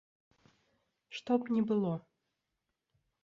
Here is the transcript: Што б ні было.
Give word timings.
Што 1.17 1.31
б 1.43 1.57
ні 1.57 1.61
было. 1.71 1.93